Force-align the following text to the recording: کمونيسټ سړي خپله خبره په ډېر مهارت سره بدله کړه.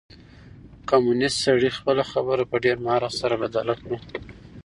کمونيسټ 0.89 1.37
سړي 1.45 1.69
خپله 1.77 2.03
خبره 2.11 2.43
په 2.51 2.57
ډېر 2.65 2.77
مهارت 2.85 3.13
سره 3.21 3.35
بدله 3.43 3.73
کړه. 3.81 3.97